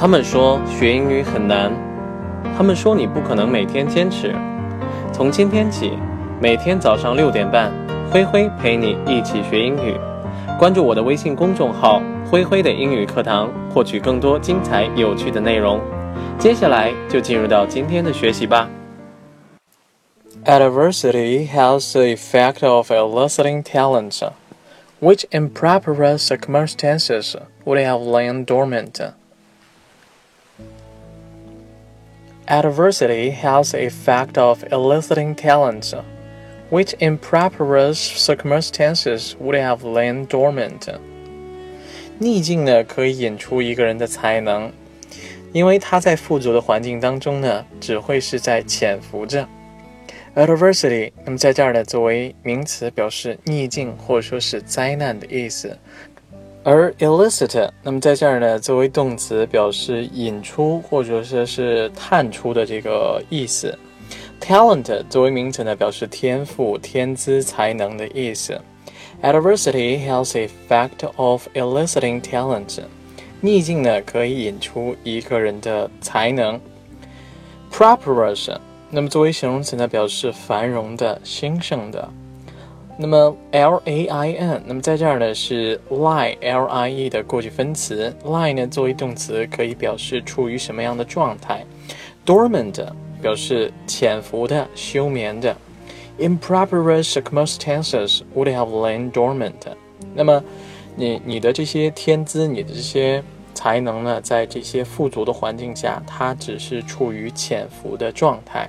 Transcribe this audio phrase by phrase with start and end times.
[0.00, 1.72] 他们说学英语很难，
[2.56, 4.32] 他们说你不可能每天坚持。
[5.12, 5.98] 从今天起，
[6.40, 7.72] 每天早上六点半，
[8.08, 9.96] 灰灰陪你一起学英语。
[10.56, 12.00] 关注我的微信公众号
[12.30, 15.80] “灰灰的英语课堂”，获取更多精彩有趣的内容。
[16.38, 18.70] 接下来就进入到今天的学习吧。
[20.44, 24.22] Adversity has the effect of eliciting talent,
[25.00, 27.34] which in proper circumstances
[27.64, 29.10] would have lain dormant.
[32.45, 35.93] Adversity has the effect of eliciting talent,
[36.69, 40.93] which in proper circumstances would have lain dormant.
[42.19, 44.71] 逆境呢，可以引出一个人的才能，
[45.51, 49.47] 因为他在富足的环境当中呢，只会是在潜伏着。
[50.35, 55.77] Adversity，那么在这儿呢，作为名词表示逆境或者说是灾难的意思。
[56.70, 63.74] 而 elicit，那么在这儿呢，作为动词表示引出或者说是探出的这个意思。
[64.38, 68.60] talent 作为名词呢，表示天赋、天资、才能的意思。
[69.22, 72.80] Adversity has the effect of eliciting talent。
[73.40, 76.60] 逆境呢，可以引出一个人的才能。
[77.72, 78.54] Prosperous，
[78.90, 82.06] 那么作为形容词呢，表示繁荣的、兴盛的。
[83.00, 91.64] 那么 l a i n，那么在这儿呢是 lie l i e 的过去分词，lie 呢作为动词可以表示处于什么样的状态
[92.26, 92.84] ，dormant
[93.22, 95.56] 表示潜伏的、休眠的
[96.18, 99.52] ，improper circumstances would have lain dormant。
[100.12, 100.42] 那么
[100.96, 103.22] 你你的这些天资、你的这些
[103.54, 108.68] 才能呢，在这些富足的环境下，它只是处于潜伏的状态。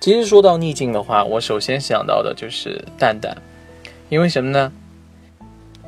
[0.00, 3.36] 其实说到逆境的话，我首先想到的就是蛋蛋，
[4.08, 4.72] 因为什么呢？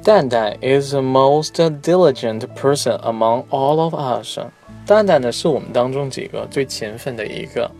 [0.02, 4.38] 蛋蛋 is the most diligent person among all of us。
[4.86, 7.70] 蛋蛋呢是我们当中几个最勤奋的一个。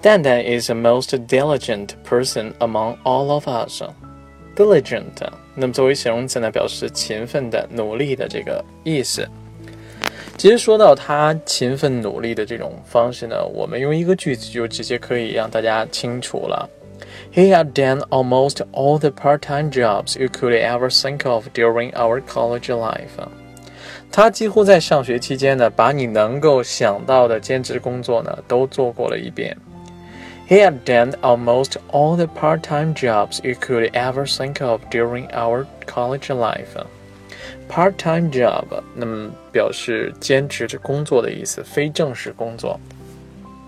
[0.00, 3.82] 蛋蛋 is the most diligent person among all of us。
[4.54, 5.04] diligent，
[5.54, 9.28] 那么作为形容词呢，表示勤奋的、努力的这个意思。
[10.37, 16.69] 其实说到他勤奋努力的这种方式呢，我们用一个句子就直接可以让大家清楚了。
[17.33, 22.67] He had done almost all the part-time jobs you could ever think of during our college
[22.67, 23.27] life。
[24.11, 29.55] 他几乎在上学期间呢，把你能够想到的兼职工作呢都做过了一遍。
[30.49, 36.27] He had done almost all the part-time jobs you could ever think of during our college
[36.27, 36.75] life。
[37.69, 38.65] Part-time job，
[38.95, 42.79] 那么表示兼职的工作的意思，非正式工作。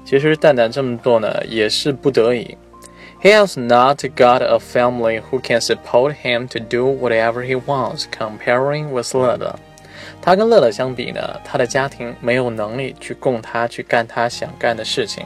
[0.05, 2.57] 其实蛋蛋这么做呢，也是不得已。
[3.21, 8.03] He has not got a family who can support him to do whatever he wants.
[8.11, 9.57] Comparing with 乐乐，
[10.21, 15.25] 他跟乐乐相比呢，他的家庭没有能力去供他去干他想干的事情。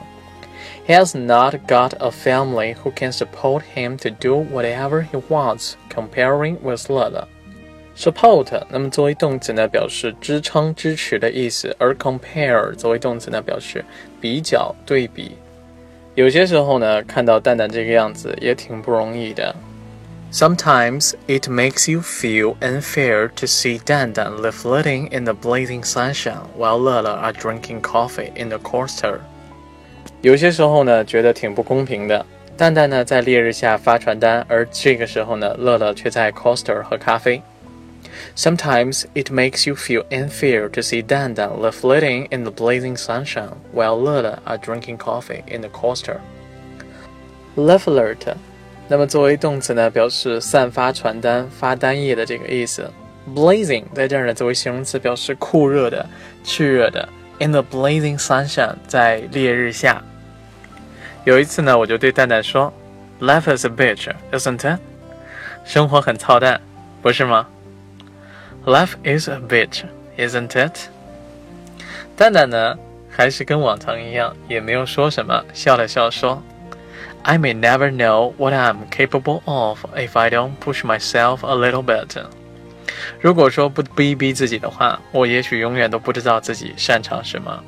[0.86, 5.72] He has not got a family who can support him to do whatever he wants.
[5.92, 7.28] Comparing with 乐乐。
[7.97, 13.85] support，那么作为动词呢，表示支撑、支持的意思；而 compare 作为动词呢，表示
[14.21, 15.33] 比较、对比。
[16.15, 19.55] 有些时候呢，看到蛋蛋这个样子也挺不容易的。
[20.33, 26.79] Sometimes it makes you feel unfair to see Dan Dan flitting in the blazing sunshine while
[26.79, 29.19] Lele are drinking coffee in the coaster。
[30.23, 32.25] 有些时候呢，觉得挺不公平的。
[32.57, 37.43] 蛋蛋呢在烈日下发传单，而这个时候呢，乐乐却在 coaster 喝咖啡。
[38.36, 43.96] Sometimes it makes you feel unfair to see Dan Dan flitting in the blazing sunshine while
[43.96, 46.18] Lele are drinking coffee in the coaster.
[47.56, 48.36] Leaflet，
[48.88, 52.92] 那么作为动词呢，表示散发传单、发单页的这个意思。
[53.34, 56.08] Blazing 在这儿呢，作为形容词，表示酷热的、
[56.46, 57.10] 炽热的。
[57.40, 60.04] In the blazing sunshine，在烈日下。
[61.26, 62.72] 有一次呢，我就对蛋蛋说：“
[63.20, 64.80] Life is a bitch, isn't it？”
[65.66, 66.62] 生活很操蛋，
[67.02, 67.48] 不是吗
[68.66, 69.84] ？Life is a bitch,
[70.18, 70.90] isn't it？
[72.16, 72.78] 蛋蛋呢，
[73.10, 76.42] 还是跟往常一样，也没有说什么，笑了笑说：“
[77.24, 82.24] I may never know what I'm capable of if I don't push myself a little bit。”
[83.20, 87.64] 如果说不逼逼自己的话，我也许永远都不知道自己擅长什么。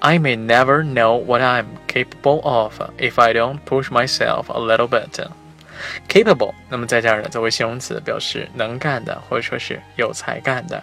[0.00, 4.88] I may never know what I'm capable of if I don't push myself a little
[4.88, 5.26] bit。
[6.07, 10.81] capable，那么在这儿呢，作为形容词表示能干的，或者说是有才干的。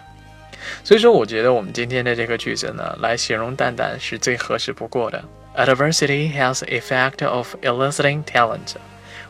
[0.83, 5.23] 所以说，我觉得我们今天的这个句子呢，来形容蛋蛋是最合适不过的。
[5.55, 8.73] Adversity has the effect of eliciting talent,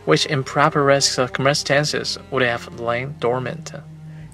[0.06, 3.73] which in proper circumstances would have lain dormant.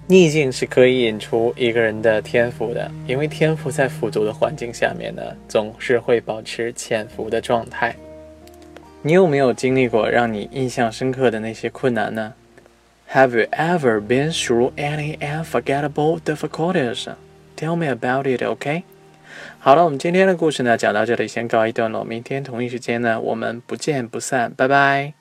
[0.07, 7.95] 逆境是可以引出一个人的天赋的，因为天赋在富足的环境下面呢，总是会保持潜伏的状态。
[9.03, 12.33] 你有没有经历过让你印象深刻的那些困难呢
[13.11, 17.07] ？Have you ever been through any unforgettable difficulties?
[17.57, 18.83] Tell me about it, OK?
[19.59, 22.03] 好了，我们今天的故事呢讲到这里，先告一段落。
[22.03, 25.20] 明天同一时间呢，我们不见不散，拜拜。